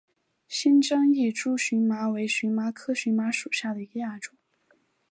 [0.47, 4.35] 新疆异株荨麻为荨麻科荨麻属下的一个亚种。